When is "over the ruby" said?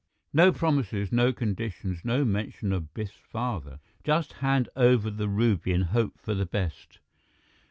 4.75-5.73